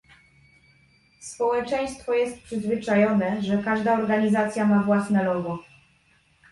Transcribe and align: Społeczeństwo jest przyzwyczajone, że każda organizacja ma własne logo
Społeczeństwo 1.19 2.13
jest 2.13 2.41
przyzwyczajone, 2.43 3.41
że 3.43 3.57
każda 3.63 3.93
organizacja 3.99 4.65
ma 4.65 4.83
własne 4.83 5.23
logo 5.23 5.59